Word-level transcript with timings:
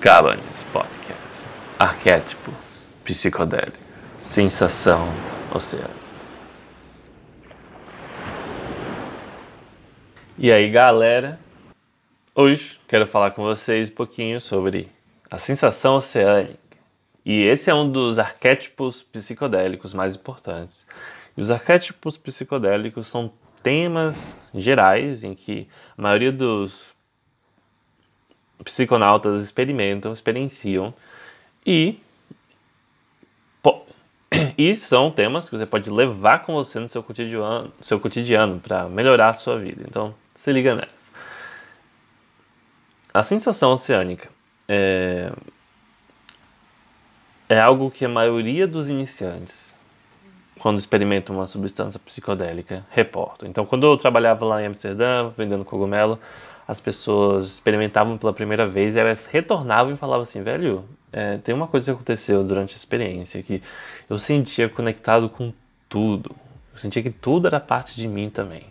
Cabanes 0.00 0.62
Podcast. 0.72 1.48
Arquétipo 1.76 2.52
psicodélico. 3.02 3.78
Sensação 4.16 5.08
oceano. 5.52 5.90
E 10.38 10.52
aí, 10.52 10.70
galera? 10.70 11.40
Hoje 12.32 12.78
quero 12.86 13.08
falar 13.08 13.32
com 13.32 13.42
vocês 13.42 13.90
um 13.90 13.94
pouquinho 13.94 14.40
sobre 14.40 14.88
a 15.28 15.36
sensação 15.36 15.96
oceânica. 15.96 16.56
E 17.26 17.42
esse 17.42 17.68
é 17.68 17.74
um 17.74 17.90
dos 17.90 18.20
arquétipos 18.20 19.02
psicodélicos 19.02 19.92
mais 19.92 20.14
importantes. 20.14 20.86
E 21.36 21.42
os 21.42 21.50
arquétipos 21.50 22.16
psicodélicos 22.16 23.08
são 23.08 23.32
temas 23.64 24.36
gerais 24.54 25.24
em 25.24 25.34
que 25.34 25.66
a 25.96 26.02
maioria 26.02 26.30
dos 26.30 26.96
psiconautas 28.64 29.42
experimentam, 29.42 30.12
experienciam 30.12 30.92
e 31.66 32.00
e 34.56 34.76
são 34.76 35.10
temas 35.10 35.48
que 35.48 35.56
você 35.56 35.66
pode 35.66 35.90
levar 35.90 36.40
com 36.40 36.54
você 36.54 36.78
no 36.78 36.88
seu 36.88 37.02
cotidiano, 37.02 37.72
seu 37.80 37.98
cotidiano 37.98 38.60
para 38.60 38.88
melhorar 38.88 39.30
a 39.30 39.34
sua 39.34 39.58
vida. 39.58 39.84
Então, 39.86 40.14
se 40.34 40.52
liga 40.52 40.74
nessa. 40.74 40.88
A 43.12 43.22
sensação 43.22 43.72
oceânica 43.72 44.28
é, 44.68 45.32
é 47.48 47.58
algo 47.58 47.90
que 47.90 48.04
a 48.04 48.08
maioria 48.08 48.66
dos 48.66 48.88
iniciantes, 48.88 49.74
quando 50.58 50.78
experimentam 50.78 51.36
uma 51.36 51.46
substância 51.46 51.98
psicodélica, 51.98 52.84
reportam. 52.90 53.48
Então, 53.48 53.64
quando 53.64 53.86
eu 53.86 53.96
trabalhava 53.96 54.44
lá 54.44 54.62
em 54.62 54.66
Amsterdã, 54.66 55.30
vendendo 55.36 55.64
cogumelo, 55.64 56.18
as 56.66 56.80
pessoas 56.80 57.46
experimentavam 57.46 58.18
pela 58.18 58.32
primeira 58.32 58.66
vez 58.66 58.94
e 58.94 58.98
elas 58.98 59.26
retornavam 59.26 59.94
e 59.94 59.96
falavam 59.96 60.22
assim, 60.22 60.42
velho, 60.42 60.84
é, 61.10 61.38
tem 61.38 61.54
uma 61.54 61.66
coisa 61.66 61.86
que 61.86 61.90
aconteceu 61.92 62.44
durante 62.44 62.74
a 62.74 62.76
experiência 62.76 63.42
que 63.42 63.62
eu 64.08 64.18
sentia 64.18 64.68
conectado 64.68 65.28
com 65.28 65.52
tudo. 65.88 66.36
Eu 66.72 66.78
sentia 66.78 67.02
que 67.02 67.10
tudo 67.10 67.46
era 67.46 67.58
parte 67.58 67.96
de 67.96 68.06
mim 68.06 68.28
também. 68.28 68.66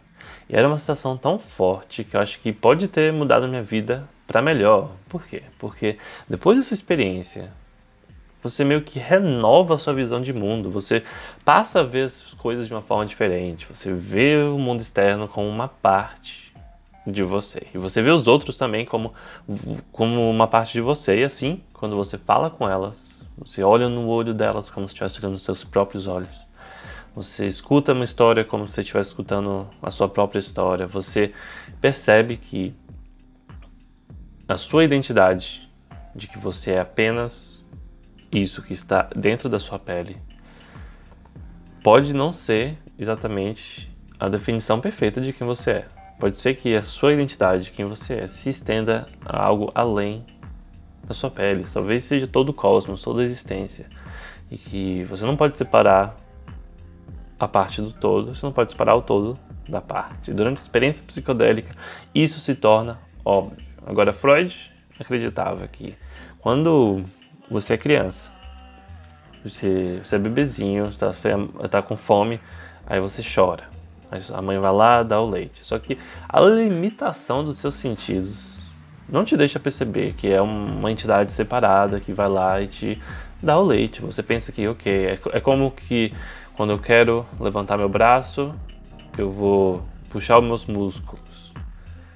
E 0.47 0.55
era 0.55 0.67
uma 0.67 0.77
sensação 0.77 1.17
tão 1.17 1.39
forte 1.39 2.03
que 2.03 2.15
eu 2.15 2.21
acho 2.21 2.39
que 2.39 2.53
pode 2.53 2.87
ter 2.87 3.11
mudado 3.11 3.45
a 3.45 3.47
minha 3.47 3.63
vida 3.63 4.07
para 4.27 4.41
melhor. 4.41 4.91
Por 5.09 5.25
quê? 5.25 5.41
Porque 5.57 5.97
depois 6.29 6.57
dessa 6.57 6.73
experiência, 6.73 7.51
você 8.41 8.63
meio 8.63 8.81
que 8.81 8.99
renova 8.99 9.75
a 9.75 9.77
sua 9.77 9.93
visão 9.93 10.21
de 10.21 10.31
mundo, 10.31 10.69
você 10.69 11.03
passa 11.43 11.79
a 11.79 11.83
ver 11.83 12.03
as 12.03 12.33
coisas 12.35 12.67
de 12.67 12.73
uma 12.73 12.81
forma 12.81 13.05
diferente, 13.05 13.67
você 13.69 13.91
vê 13.91 14.37
o 14.37 14.57
mundo 14.57 14.81
externo 14.81 15.27
como 15.27 15.47
uma 15.47 15.67
parte 15.67 16.53
de 17.05 17.23
você. 17.23 17.65
E 17.73 17.77
você 17.77 18.01
vê 18.01 18.11
os 18.11 18.27
outros 18.27 18.57
também 18.57 18.85
como, 18.85 19.13
como 19.91 20.29
uma 20.29 20.47
parte 20.47 20.73
de 20.73 20.81
você. 20.81 21.19
E 21.19 21.23
assim, 21.23 21.61
quando 21.73 21.95
você 21.95 22.17
fala 22.17 22.49
com 22.49 22.67
elas, 22.67 23.11
você 23.37 23.63
olha 23.63 23.87
no 23.87 24.07
olho 24.07 24.33
delas 24.33 24.69
como 24.69 24.85
se 24.87 24.93
estivesse 24.93 25.19
olhando 25.19 25.33
nos 25.33 25.43
seus 25.43 25.63
próprios 25.63 26.05
olhos. 26.07 26.47
Você 27.15 27.47
escuta 27.47 27.93
uma 27.93 28.03
história 28.03 28.43
como 28.43 28.67
se 28.67 28.73
você 28.73 28.81
estivesse 28.81 29.09
escutando 29.09 29.67
a 29.81 29.89
sua 29.89 30.07
própria 30.07 30.39
história. 30.39 30.85
Você 30.85 31.33
percebe 31.81 32.37
que 32.37 32.75
a 34.47 34.55
sua 34.55 34.83
identidade, 34.83 35.67
de 36.15 36.27
que 36.27 36.37
você 36.37 36.73
é 36.73 36.79
apenas 36.79 37.56
isso 38.31 38.61
que 38.61 38.73
está 38.73 39.09
dentro 39.15 39.49
da 39.49 39.59
sua 39.59 39.79
pele, 39.79 40.17
pode 41.83 42.13
não 42.13 42.31
ser 42.31 42.77
exatamente 42.97 43.89
a 44.19 44.27
definição 44.27 44.79
perfeita 44.79 45.21
de 45.21 45.31
quem 45.31 45.45
você 45.45 45.71
é. 45.71 45.87
Pode 46.19 46.37
ser 46.37 46.55
que 46.55 46.75
a 46.75 46.81
sua 46.81 47.13
identidade, 47.13 47.71
quem 47.71 47.85
você 47.85 48.15
é, 48.15 48.27
se 48.27 48.49
estenda 48.49 49.07
a 49.23 49.45
algo 49.45 49.71
além 49.75 50.25
da 51.07 51.13
sua 51.13 51.29
pele. 51.29 51.65
Talvez 51.71 52.03
seja 52.03 52.27
todo 52.27 52.49
o 52.49 52.53
cosmos, 52.53 53.01
toda 53.01 53.21
a 53.21 53.25
existência. 53.25 53.85
E 54.49 54.57
que 54.57 55.03
você 55.03 55.25
não 55.25 55.37
pode 55.37 55.57
separar 55.57 56.17
a 57.39 57.47
parte 57.47 57.81
do 57.81 57.91
todo, 57.91 58.33
você 58.33 58.45
não 58.45 58.51
pode 58.51 58.71
separar 58.71 58.95
o 58.95 59.01
todo 59.01 59.37
da 59.69 59.79
parte. 59.79 60.33
Durante 60.33 60.57
a 60.57 60.61
experiência 60.61 61.03
psicodélica, 61.05 61.75
isso 62.15 62.39
se 62.39 62.55
torna 62.55 62.99
óbvio. 63.23 63.63
Agora, 63.85 64.11
Freud 64.11 64.57
acreditava 64.99 65.67
que 65.67 65.95
quando 66.39 67.03
você 67.49 67.73
é 67.73 67.77
criança, 67.77 68.29
você, 69.43 69.99
você 70.03 70.15
é 70.15 70.19
bebezinho, 70.19 70.87
está 70.87 71.11
tá 71.69 71.81
com 71.81 71.95
fome, 71.95 72.39
aí 72.85 72.99
você 72.99 73.21
chora. 73.23 73.63
A 74.33 74.41
mãe 74.41 74.57
vai 74.57 74.71
lá 74.71 75.03
dá 75.03 75.19
o 75.19 75.29
leite. 75.29 75.65
Só 75.65 75.77
que 75.77 75.97
a 76.29 76.39
limitação 76.39 77.43
dos 77.43 77.57
seus 77.57 77.75
sentidos 77.75 78.63
não 79.07 79.25
te 79.25 79.35
deixa 79.35 79.59
perceber 79.59 80.13
que 80.13 80.27
é 80.27 80.41
uma 80.41 80.91
entidade 80.91 81.31
separada 81.31 81.99
que 81.99 82.13
vai 82.13 82.29
lá 82.29 82.61
e 82.61 82.67
te 82.67 83.01
dá 83.41 83.57
o 83.57 83.65
leite. 83.65 84.01
Você 84.01 84.23
pensa 84.23 84.51
que, 84.51 84.67
ok, 84.67 85.05
é, 85.05 85.19
é 85.33 85.39
como 85.39 85.71
que 85.71 86.13
quando 86.55 86.71
eu 86.71 86.79
quero 86.79 87.25
levantar 87.39 87.77
meu 87.77 87.89
braço, 87.89 88.53
eu 89.17 89.31
vou 89.31 89.83
puxar 90.09 90.39
os 90.39 90.45
meus 90.45 90.65
músculos. 90.65 91.53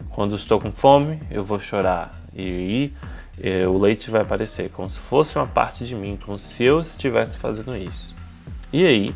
Quando 0.09 0.35
estou 0.35 0.59
com 0.59 0.71
fome, 0.71 1.19
eu 1.29 1.43
vou 1.43 1.59
chorar. 1.59 2.13
E 2.33 2.41
aí 2.41 2.93
eh, 3.41 3.67
o 3.67 3.77
leite 3.77 4.11
vai 4.11 4.21
aparecer, 4.21 4.69
como 4.69 4.87
se 4.87 4.99
fosse 4.99 5.35
uma 5.35 5.47
parte 5.47 5.85
de 5.85 5.95
mim, 5.95 6.17
como 6.23 6.37
se 6.37 6.63
eu 6.63 6.81
estivesse 6.81 7.37
fazendo 7.37 7.75
isso. 7.75 8.15
E 8.71 8.85
aí, 8.85 9.15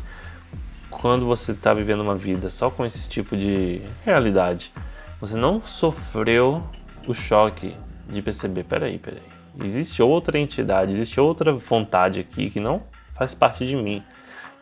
quando 0.90 1.24
você 1.24 1.52
está 1.52 1.72
vivendo 1.72 2.00
uma 2.00 2.16
vida 2.16 2.50
só 2.50 2.68
com 2.68 2.84
esse 2.84 3.08
tipo 3.08 3.36
de 3.36 3.80
realidade, 4.04 4.72
você 5.20 5.36
não 5.36 5.62
sofreu 5.62 6.62
o 7.06 7.14
choque 7.14 7.74
de 8.08 8.20
perceber, 8.20 8.64
peraí, 8.64 8.98
peraí, 8.98 9.22
existe 9.60 10.02
outra 10.02 10.38
entidade, 10.38 10.92
existe 10.92 11.20
outra 11.20 11.52
vontade 11.52 12.20
aqui 12.20 12.50
que 12.50 12.60
não 12.60 12.82
faz 13.14 13.34
parte 13.34 13.66
de 13.66 13.76
mim. 13.76 14.02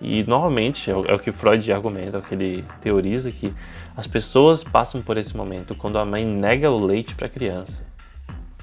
E 0.01 0.23
normalmente 0.25 0.91
é 0.91 0.95
o, 0.95 1.07
é 1.07 1.17
que 1.19 1.33
Freud 1.33 1.73
argumenta, 1.73 2.19
é 2.19 2.21
o 2.21 2.23
que 2.23 2.35
ele 2.35 2.65
teoriza 2.83 3.31
que 3.31 3.55
as 3.97 4.07
pessoas 4.07 4.63
passam 4.63 5.01
por 5.01 5.17
esse 5.17 5.37
momento 5.37 5.75
quando 5.75 5.99
a 5.99 6.05
mãe 6.05 6.27
nega 6.27 6.71
o 6.71 6.85
leite 6.85 7.15
para 7.15 7.27
a 7.27 7.31
criança. 7.31 7.87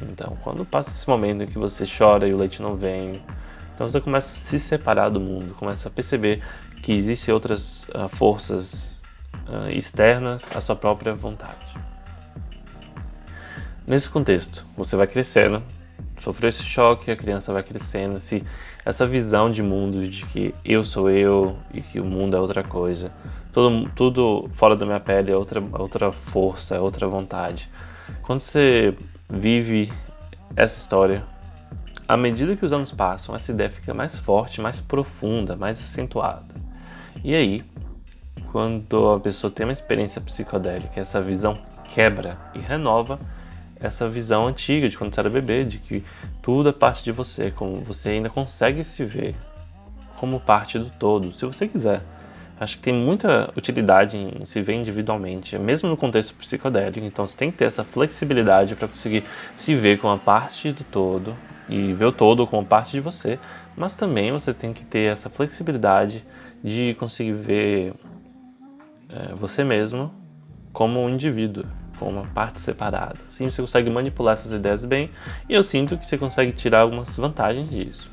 Então, 0.09 0.37
quando 0.43 0.65
passa 0.65 0.89
esse 0.89 1.07
momento 1.07 1.43
em 1.43 1.47
que 1.47 1.57
você 1.57 1.85
chora 1.85 2.27
e 2.27 2.33
o 2.33 2.37
leite 2.37 2.61
não 2.61 2.75
vem, 2.75 3.21
então 3.73 3.87
você 3.87 3.99
começa 3.99 4.31
a 4.31 4.35
se 4.35 4.59
separar 4.59 5.09
do 5.09 5.19
mundo, 5.19 5.55
começa 5.55 5.87
a 5.87 5.91
perceber 5.91 6.41
que 6.81 6.91
existem 6.91 7.33
outras 7.33 7.83
uh, 7.89 8.07
forças 8.09 8.99
uh, 9.47 9.69
externas 9.71 10.43
à 10.55 10.61
sua 10.61 10.75
própria 10.75 11.13
vontade. 11.13 11.73
Nesse 13.85 14.09
contexto, 14.09 14.65
você 14.77 14.95
vai 14.95 15.07
crescendo, 15.07 15.63
sofreu 16.19 16.49
esse 16.49 16.63
choque, 16.63 17.11
a 17.11 17.15
criança 17.15 17.51
vai 17.51 17.63
crescendo, 17.63 18.19
se 18.19 18.43
essa 18.85 19.05
visão 19.05 19.51
de 19.51 19.61
mundo 19.61 20.07
de 20.07 20.25
que 20.27 20.53
eu 20.63 20.83
sou 20.83 21.09
eu 21.09 21.57
e 21.73 21.81
que 21.81 21.99
o 21.99 22.05
mundo 22.05 22.35
é 22.35 22.39
outra 22.39 22.63
coisa, 22.63 23.11
tudo, 23.51 23.89
tudo 23.95 24.49
fora 24.53 24.75
da 24.75 24.85
minha 24.85 24.99
pele 24.99 25.31
é 25.31 25.35
outra, 25.35 25.61
outra 25.73 26.11
força, 26.11 26.75
é 26.75 26.79
outra 26.79 27.07
vontade. 27.07 27.69
Quando 28.21 28.39
você 28.39 28.95
vive 29.31 29.91
essa 30.55 30.77
história, 30.77 31.23
à 32.07 32.17
medida 32.17 32.55
que 32.55 32.65
os 32.65 32.73
anos 32.73 32.91
passam, 32.91 33.33
essa 33.33 33.51
ideia 33.51 33.71
fica 33.71 33.93
mais 33.93 34.19
forte, 34.19 34.59
mais 34.59 34.81
profunda, 34.81 35.55
mais 35.55 35.79
acentuada. 35.79 36.53
E 37.23 37.33
aí, 37.33 37.63
quando 38.51 39.09
a 39.11 39.19
pessoa 39.19 39.49
tem 39.49 39.65
uma 39.65 39.71
experiência 39.71 40.19
psicodélica, 40.19 40.99
essa 40.99 41.21
visão 41.21 41.57
quebra 41.93 42.37
e 42.53 42.59
renova 42.59 43.19
essa 43.79 44.07
visão 44.07 44.47
antiga 44.47 44.87
de 44.89 44.97
quando 44.97 45.13
você 45.13 45.21
era 45.21 45.29
bebê, 45.29 45.63
de 45.63 45.79
que 45.79 46.03
tudo 46.41 46.69
é 46.69 46.71
parte 46.71 47.03
de 47.03 47.11
você, 47.11 47.49
como 47.49 47.75
você 47.77 48.09
ainda 48.09 48.29
consegue 48.29 48.83
se 48.83 49.03
ver 49.03 49.35
como 50.17 50.39
parte 50.39 50.77
do 50.77 50.85
todo, 50.99 51.33
se 51.33 51.45
você 51.45 51.67
quiser. 51.67 52.01
Acho 52.61 52.77
que 52.77 52.83
tem 52.83 52.93
muita 52.93 53.51
utilidade 53.57 54.15
em 54.15 54.45
se 54.45 54.61
ver 54.61 54.75
individualmente, 54.75 55.57
mesmo 55.57 55.89
no 55.89 55.97
contexto 55.97 56.35
psicodélico. 56.35 57.03
Então 57.03 57.25
você 57.25 57.35
tem 57.35 57.49
que 57.49 57.57
ter 57.57 57.65
essa 57.65 57.83
flexibilidade 57.83 58.75
para 58.75 58.87
conseguir 58.87 59.23
se 59.55 59.73
ver 59.73 59.97
como 59.97 60.13
uma 60.13 60.19
parte 60.19 60.71
do 60.71 60.83
todo 60.83 61.35
e 61.67 61.91
ver 61.91 62.05
o 62.05 62.11
todo 62.11 62.45
como 62.45 62.63
parte 62.63 62.91
de 62.91 62.99
você, 62.99 63.39
mas 63.75 63.95
também 63.95 64.31
você 64.31 64.53
tem 64.53 64.73
que 64.73 64.85
ter 64.85 65.11
essa 65.11 65.27
flexibilidade 65.27 66.23
de 66.63 66.95
conseguir 66.99 67.31
ver 67.31 67.93
é, 69.09 69.33
você 69.33 69.63
mesmo 69.63 70.13
como 70.71 71.01
um 71.01 71.09
indivíduo, 71.09 71.65
como 71.97 72.11
uma 72.11 72.27
parte 72.27 72.61
separada. 72.61 73.17
Assim 73.27 73.49
você 73.49 73.59
consegue 73.59 73.89
manipular 73.89 74.33
essas 74.33 74.51
ideias 74.51 74.85
bem 74.85 75.09
e 75.49 75.55
eu 75.55 75.63
sinto 75.63 75.97
que 75.97 76.05
você 76.05 76.15
consegue 76.15 76.51
tirar 76.51 76.81
algumas 76.81 77.17
vantagens 77.17 77.71
disso. 77.71 78.07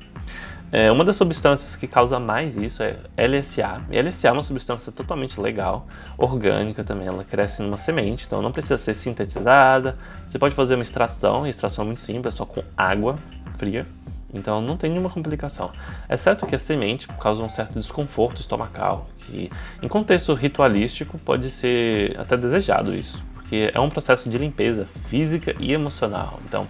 É, 0.70 0.92
uma 0.92 1.04
das 1.04 1.16
substâncias 1.16 1.74
que 1.76 1.86
causa 1.86 2.20
mais 2.20 2.56
isso 2.56 2.82
é 2.82 2.96
LSA. 3.16 3.80
E 3.90 4.00
LSA 4.00 4.28
é 4.28 4.32
uma 4.32 4.42
substância 4.42 4.92
totalmente 4.92 5.40
legal, 5.40 5.86
orgânica 6.16 6.84
também, 6.84 7.06
ela 7.06 7.24
cresce 7.24 7.62
numa 7.62 7.78
semente, 7.78 8.26
então 8.26 8.42
não 8.42 8.52
precisa 8.52 8.76
ser 8.76 8.94
sintetizada. 8.94 9.96
Você 10.26 10.38
pode 10.38 10.54
fazer 10.54 10.74
uma 10.74 10.82
extração, 10.82 11.46
e 11.46 11.50
extração 11.50 11.84
é 11.84 11.86
muito 11.86 12.00
simples, 12.02 12.34
é 12.34 12.36
só 12.36 12.44
com 12.44 12.62
água 12.76 13.16
fria. 13.56 13.86
Então 14.32 14.60
não 14.60 14.76
tem 14.76 14.90
nenhuma 14.90 15.08
complicação. 15.08 15.70
Exceto 16.08 16.46
que 16.46 16.54
a 16.54 16.58
semente 16.58 17.08
causa 17.08 17.42
um 17.42 17.48
certo 17.48 17.72
desconforto 17.74 18.40
estomacal, 18.40 19.08
que 19.18 19.50
em 19.82 19.88
contexto 19.88 20.34
ritualístico 20.34 21.18
pode 21.18 21.50
ser 21.50 22.18
até 22.20 22.36
desejado 22.36 22.94
isso, 22.94 23.24
porque 23.32 23.70
é 23.72 23.80
um 23.80 23.88
processo 23.88 24.28
de 24.28 24.36
limpeza 24.36 24.86
física 25.06 25.54
e 25.58 25.72
emocional. 25.72 26.40
Então, 26.46 26.68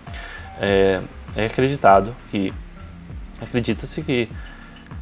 é, 0.61 1.01
é 1.37 1.47
acreditado 1.47 2.15
que 2.31 2.55
acredita-se 3.41 4.03
que 4.03 4.29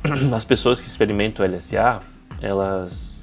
as 0.35 0.45
pessoas 0.45 0.81
que 0.81 0.87
experimentam 0.87 1.47
LSA, 1.47 2.01
elas 2.41 3.17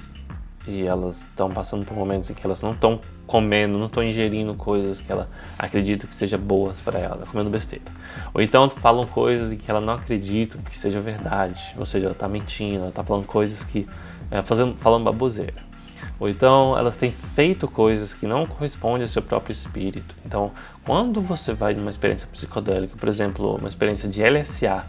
e 0.66 0.84
elas 0.88 1.18
estão 1.18 1.50
passando 1.50 1.84
por 1.84 1.94
momentos 1.94 2.30
em 2.30 2.34
que 2.34 2.44
elas 2.44 2.62
não 2.62 2.72
estão 2.72 2.98
comendo, 3.26 3.78
não 3.78 3.86
estão 3.86 4.02
ingerindo 4.02 4.54
coisas 4.54 5.00
que 5.00 5.10
ela 5.10 5.28
acredita 5.58 6.06
que 6.06 6.14
sejam 6.14 6.38
boas 6.38 6.80
para 6.80 6.98
ela, 6.98 7.26
comendo 7.26 7.50
besteira. 7.50 7.84
Ou 8.32 8.40
então 8.40 8.68
falam 8.70 9.06
coisas 9.06 9.52
em 9.52 9.56
que 9.56 9.70
ela 9.70 9.80
não 9.80 9.94
acredita 9.94 10.58
que 10.58 10.76
seja 10.76 11.00
verdade, 11.00 11.74
ou 11.76 11.84
seja, 11.84 12.06
ela 12.06 12.14
está 12.14 12.28
mentindo, 12.28 12.76
ela 12.76 12.88
está 12.88 13.04
falando 13.04 13.26
coisas 13.26 13.62
que 13.64 13.86
é, 14.30 14.42
fazendo, 14.42 14.74
falando 14.76 15.04
baboseira. 15.04 15.62
Ou 16.18 16.28
então 16.28 16.78
elas 16.78 16.96
têm 16.96 17.10
feito 17.10 17.66
coisas 17.68 18.14
que 18.14 18.26
não 18.26 18.46
correspondem 18.46 19.02
ao 19.02 19.08
seu 19.08 19.22
próprio 19.22 19.52
espírito. 19.52 20.14
Então, 20.24 20.52
quando 20.84 21.20
você 21.20 21.52
vai 21.52 21.74
numa 21.74 21.90
experiência 21.90 22.26
psicodélica, 22.30 22.96
por 22.96 23.08
exemplo, 23.08 23.56
uma 23.56 23.68
experiência 23.68 24.08
de 24.08 24.22
LSA, 24.22 24.86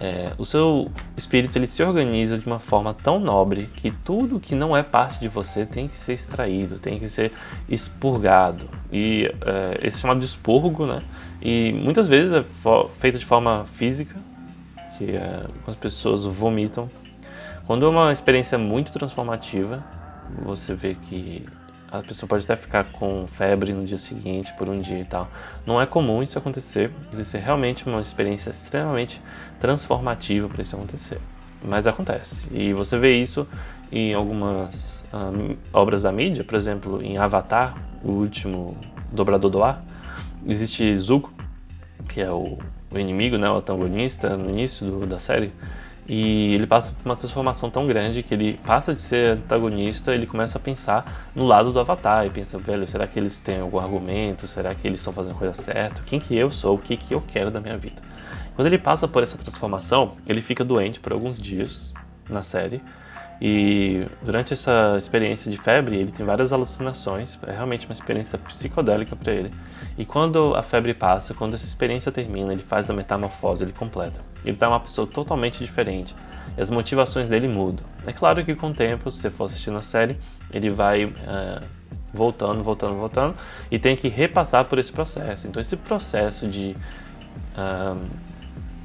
é, 0.00 0.32
o 0.38 0.46
seu 0.46 0.90
espírito 1.14 1.58
ele 1.58 1.66
se 1.66 1.82
organiza 1.82 2.38
de 2.38 2.46
uma 2.46 2.58
forma 2.58 2.94
tão 2.94 3.20
nobre 3.20 3.68
que 3.76 3.90
tudo 3.90 4.40
que 4.40 4.54
não 4.54 4.74
é 4.74 4.82
parte 4.82 5.20
de 5.20 5.28
você 5.28 5.66
tem 5.66 5.88
que 5.88 5.96
ser 5.96 6.14
extraído, 6.14 6.78
tem 6.78 6.98
que 6.98 7.06
ser 7.06 7.30
expurgado. 7.68 8.66
E 8.90 9.30
é, 9.42 9.86
esse 9.86 9.98
é 9.98 10.00
chamado 10.00 10.20
de 10.20 10.24
expurgo, 10.24 10.86
né? 10.86 11.02
E 11.42 11.72
muitas 11.74 12.08
vezes 12.08 12.32
é 12.32 12.42
feito 12.98 13.18
de 13.18 13.26
forma 13.26 13.66
física, 13.74 14.16
que 14.96 15.10
é, 15.14 15.44
as 15.66 15.76
pessoas 15.76 16.24
vomitam. 16.24 16.88
Quando 17.66 17.84
é 17.84 17.88
uma 17.90 18.10
experiência 18.10 18.56
muito 18.56 18.90
transformativa, 18.90 19.84
você 20.42 20.72
vê 20.74 20.94
que 20.94 21.44
a 21.90 22.02
pessoa 22.02 22.28
pode 22.28 22.44
até 22.44 22.54
ficar 22.54 22.84
com 22.92 23.26
febre 23.26 23.72
no 23.72 23.84
dia 23.84 23.98
seguinte, 23.98 24.52
por 24.54 24.68
um 24.68 24.80
dia 24.80 25.00
e 25.00 25.04
tal. 25.04 25.28
Não 25.66 25.80
é 25.80 25.86
comum 25.86 26.22
isso 26.22 26.38
acontecer, 26.38 26.92
isso 27.12 27.36
é 27.36 27.40
realmente 27.40 27.86
uma 27.88 28.00
experiência 28.00 28.50
extremamente 28.50 29.20
transformativa 29.58 30.48
para 30.48 30.62
isso 30.62 30.76
acontecer. 30.76 31.20
Mas 31.62 31.86
acontece. 31.86 32.46
E 32.50 32.72
você 32.72 32.98
vê 32.98 33.16
isso 33.16 33.46
em 33.92 34.14
algumas 34.14 35.04
um, 35.12 35.56
obras 35.72 36.02
da 36.02 36.12
mídia, 36.12 36.44
por 36.44 36.54
exemplo, 36.54 37.02
em 37.02 37.18
Avatar, 37.18 37.74
o 38.02 38.12
último 38.12 38.76
dobrador 39.12 39.50
do 39.50 39.62
ar, 39.62 39.84
existe 40.46 40.96
Zuko, 40.96 41.32
que 42.08 42.20
é 42.20 42.30
o, 42.30 42.56
o 42.90 42.98
inimigo, 42.98 43.36
né, 43.36 43.50
o 43.50 43.56
antagonista 43.56 44.36
no 44.36 44.48
início 44.48 44.86
do, 44.86 45.06
da 45.06 45.18
série, 45.18 45.52
e 46.12 46.54
ele 46.54 46.66
passa 46.66 46.90
por 46.90 47.08
uma 47.08 47.14
transformação 47.14 47.70
tão 47.70 47.86
grande 47.86 48.24
que 48.24 48.34
ele 48.34 48.58
passa 48.66 48.92
de 48.92 49.00
ser 49.00 49.36
antagonista, 49.36 50.12
ele 50.12 50.26
começa 50.26 50.58
a 50.58 50.60
pensar 50.60 51.30
no 51.36 51.44
lado 51.44 51.72
do 51.72 51.78
Avatar 51.78 52.26
e 52.26 52.30
pensa, 52.30 52.58
velho, 52.58 52.84
será 52.84 53.06
que 53.06 53.16
eles 53.16 53.38
têm 53.38 53.60
algum 53.60 53.78
argumento? 53.78 54.44
Será 54.48 54.74
que 54.74 54.88
eles 54.88 54.98
estão 54.98 55.12
fazendo 55.12 55.36
a 55.36 55.38
coisa 55.38 55.54
certa? 55.54 56.02
Quem 56.04 56.18
que 56.18 56.34
eu 56.34 56.50
sou? 56.50 56.74
O 56.74 56.78
que 56.78 56.96
que 56.96 57.14
eu 57.14 57.20
quero 57.20 57.48
da 57.48 57.60
minha 57.60 57.78
vida? 57.78 58.02
Quando 58.56 58.66
ele 58.66 58.76
passa 58.76 59.06
por 59.06 59.22
essa 59.22 59.38
transformação, 59.38 60.16
ele 60.26 60.40
fica 60.40 60.64
doente 60.64 60.98
por 60.98 61.12
alguns 61.12 61.40
dias 61.40 61.94
na 62.28 62.42
série 62.42 62.82
e 63.40 64.06
durante 64.22 64.52
essa 64.52 64.96
experiência 64.98 65.50
de 65.50 65.56
febre, 65.56 65.96
ele 65.96 66.12
tem 66.12 66.26
várias 66.26 66.52
alucinações, 66.52 67.38
é 67.46 67.52
realmente 67.52 67.86
uma 67.86 67.92
experiência 67.92 68.38
psicodélica 68.38 69.16
para 69.16 69.32
ele. 69.32 69.50
E 69.96 70.04
quando 70.04 70.54
a 70.54 70.62
febre 70.62 70.92
passa, 70.92 71.32
quando 71.32 71.54
essa 71.54 71.64
experiência 71.64 72.12
termina, 72.12 72.52
ele 72.52 72.62
faz 72.62 72.90
a 72.90 72.92
metamorfose, 72.92 73.64
ele 73.64 73.72
completa. 73.72 74.20
Ele 74.44 74.52
está 74.52 74.68
uma 74.68 74.80
pessoa 74.80 75.06
totalmente 75.06 75.64
diferente 75.64 76.14
e 76.56 76.60
as 76.60 76.70
motivações 76.70 77.28
dele 77.28 77.48
mudam. 77.48 77.84
É 78.06 78.12
claro 78.12 78.44
que 78.44 78.54
com 78.54 78.68
o 78.68 78.74
tempo, 78.74 79.10
se 79.10 79.18
você 79.18 79.30
for 79.30 79.44
assistindo 79.44 79.78
a 79.78 79.82
série, 79.82 80.18
ele 80.52 80.68
vai 80.68 81.04
é, 81.04 81.62
voltando, 82.12 82.62
voltando, 82.62 82.96
voltando 82.96 83.34
e 83.70 83.78
tem 83.78 83.96
que 83.96 84.08
repassar 84.08 84.64
por 84.64 84.78
esse 84.78 84.92
processo. 84.92 85.46
Então, 85.46 85.60
esse 85.60 85.76
processo 85.76 86.46
de. 86.46 86.76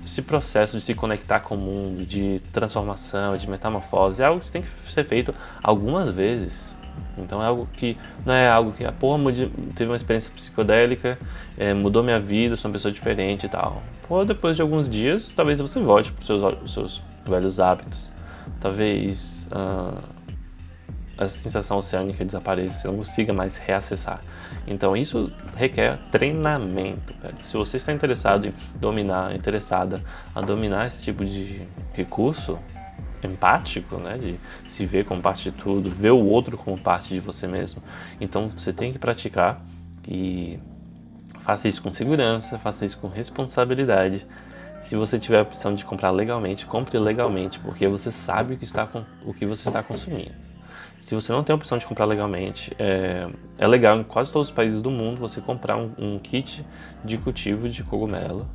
Esse 0.05 0.21
processo 0.21 0.77
de 0.77 0.83
se 0.83 0.93
conectar 0.93 1.39
com 1.39 1.55
o 1.55 1.57
mundo, 1.57 2.05
de 2.05 2.39
transformação, 2.53 3.35
de 3.35 3.49
metamorfose, 3.49 4.21
é 4.21 4.25
algo 4.25 4.39
que 4.39 4.51
tem 4.51 4.61
que 4.61 4.91
ser 4.91 5.03
feito 5.03 5.33
algumas 5.63 6.09
vezes. 6.09 6.75
Então 7.17 7.41
é 7.41 7.47
algo 7.47 7.67
que 7.73 7.97
não 8.25 8.33
é 8.33 8.47
algo 8.47 8.71
que, 8.71 8.85
a 8.85 8.89
ah, 8.89 8.91
porra, 8.91 9.19
teve 9.75 9.89
uma 9.89 9.95
experiência 9.95 10.31
psicodélica, 10.33 11.17
é, 11.57 11.73
mudou 11.73 12.03
minha 12.03 12.19
vida, 12.19 12.55
sou 12.55 12.69
uma 12.69 12.73
pessoa 12.73 12.91
diferente 12.91 13.45
e 13.45 13.49
tal. 13.49 13.81
Pô, 14.07 14.23
depois 14.23 14.55
de 14.55 14.61
alguns 14.61 14.87
dias, 14.87 15.33
talvez 15.35 15.59
você 15.59 15.79
volte 15.79 16.11
para 16.11 16.21
os 16.21 16.25
seus, 16.25 16.71
seus 16.71 17.01
velhos 17.25 17.59
hábitos. 17.59 18.11
Talvez 18.59 19.47
uh, 19.51 20.14
a 21.17 21.27
sensação 21.27 21.77
oceânica 21.77 22.25
desapareça, 22.25 22.79
você 22.79 22.87
não 22.87 22.97
consiga 22.97 23.33
mais 23.33 23.57
reacessar. 23.57 24.21
Então 24.67 24.95
isso 24.95 25.31
requer 25.55 25.97
treinamento. 26.11 27.13
Velho. 27.21 27.37
Se 27.45 27.55
você 27.55 27.77
está 27.77 27.93
interessado 27.93 28.47
em 28.47 28.53
dominar, 28.79 29.35
interessada 29.35 30.03
a 30.33 30.41
dominar 30.41 30.87
esse 30.87 31.03
tipo 31.03 31.23
de 31.23 31.61
recurso 31.93 32.59
empático, 33.23 33.97
né, 33.97 34.17
de 34.17 34.39
se 34.69 34.85
ver 34.85 35.05
como 35.05 35.21
parte 35.21 35.49
de 35.49 35.57
tudo, 35.57 35.89
ver 35.89 36.11
o 36.11 36.23
outro 36.23 36.57
como 36.57 36.77
parte 36.77 37.13
de 37.13 37.19
você 37.19 37.47
mesmo, 37.47 37.81
então 38.19 38.49
você 38.49 38.71
tem 38.71 38.91
que 38.91 38.99
praticar 38.99 39.61
e 40.07 40.59
faça 41.39 41.67
isso 41.67 41.81
com 41.81 41.91
segurança, 41.91 42.59
faça 42.59 42.85
isso 42.85 42.99
com 42.99 43.07
responsabilidade. 43.07 44.25
Se 44.81 44.95
você 44.95 45.17
tiver 45.17 45.39
a 45.39 45.41
opção 45.41 45.73
de 45.73 45.83
comprar 45.83 46.11
legalmente, 46.11 46.65
compre 46.65 46.99
legalmente, 46.99 47.59
porque 47.59 47.87
você 47.87 48.11
sabe 48.11 48.53
o 48.53 48.57
que, 48.57 48.63
está, 48.63 48.87
o 49.25 49.33
que 49.33 49.45
você 49.45 49.67
está 49.67 49.81
consumindo. 49.81 50.33
Se 50.99 51.13
você 51.13 51.31
não 51.31 51.43
tem 51.43 51.53
a 51.53 51.55
opção 51.55 51.77
de 51.77 51.85
comprar 51.85 52.05
legalmente, 52.05 52.75
é, 52.79 53.29
é 53.57 53.67
legal 53.67 53.99
em 53.99 54.03
quase 54.03 54.31
todos 54.31 54.49
os 54.49 54.53
países 54.53 54.81
do 54.81 54.89
mundo 54.89 55.19
você 55.19 55.39
comprar 55.39 55.77
um, 55.77 55.91
um 55.97 56.19
kit 56.19 56.65
de 57.03 57.17
cultivo 57.17 57.69
de 57.69 57.83
cogumelo 57.83 58.47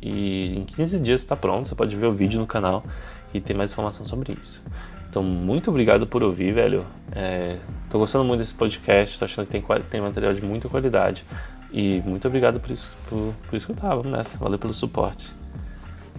e 0.00 0.58
em 0.58 0.64
15 0.64 1.00
dias 1.00 1.20
está 1.20 1.36
pronto. 1.36 1.68
Você 1.68 1.74
pode 1.74 1.94
ver 1.96 2.06
o 2.06 2.12
vídeo 2.12 2.38
no 2.38 2.46
canal 2.46 2.84
e 3.32 3.40
ter 3.40 3.54
mais 3.54 3.72
informação 3.72 4.06
sobre 4.06 4.36
isso. 4.40 4.62
Então, 5.08 5.22
muito 5.22 5.70
obrigado 5.70 6.06
por 6.06 6.22
ouvir, 6.22 6.52
velho. 6.52 6.86
É, 7.12 7.58
tô 7.88 7.98
gostando 7.98 8.24
muito 8.24 8.40
desse 8.40 8.54
podcast, 8.54 9.18
tô 9.18 9.24
achando 9.24 9.46
que 9.46 9.52
tem, 9.52 9.64
tem 9.90 10.00
material 10.00 10.34
de 10.34 10.44
muita 10.44 10.68
qualidade. 10.68 11.24
E 11.72 12.02
muito 12.04 12.26
obrigado 12.28 12.60
por 12.60 12.70
isso, 12.70 12.94
por, 13.08 13.34
por 13.48 13.56
escutar. 13.56 13.94
Vamos 13.94 14.12
nessa. 14.12 14.36
Valeu 14.38 14.58
pelo 14.58 14.74
suporte. 14.74 15.30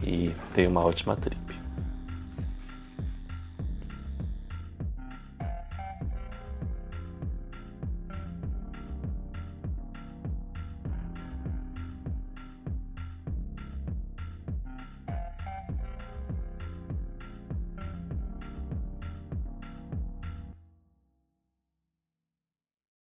E 0.03 0.31
tenha 0.53 0.69
uma 0.69 0.83
ótima 0.83 1.15
trip. 1.15 1.58